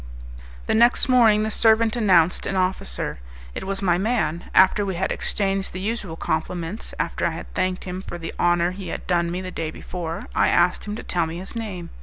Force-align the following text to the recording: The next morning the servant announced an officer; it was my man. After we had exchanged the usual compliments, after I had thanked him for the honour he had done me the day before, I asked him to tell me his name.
The 0.65 0.73
next 0.73 1.07
morning 1.09 1.43
the 1.43 1.51
servant 1.51 1.95
announced 1.95 2.47
an 2.47 2.55
officer; 2.55 3.19
it 3.53 3.65
was 3.65 3.83
my 3.83 3.99
man. 3.99 4.45
After 4.55 4.83
we 4.83 4.95
had 4.95 5.11
exchanged 5.11 5.73
the 5.73 5.79
usual 5.79 6.15
compliments, 6.15 6.95
after 6.99 7.23
I 7.23 7.29
had 7.37 7.53
thanked 7.53 7.83
him 7.83 8.01
for 8.01 8.17
the 8.17 8.33
honour 8.39 8.71
he 8.71 8.87
had 8.87 9.05
done 9.05 9.29
me 9.29 9.41
the 9.41 9.51
day 9.51 9.69
before, 9.69 10.25
I 10.33 10.47
asked 10.47 10.85
him 10.87 10.95
to 10.95 11.03
tell 11.03 11.27
me 11.27 11.37
his 11.37 11.55
name. 11.55 11.91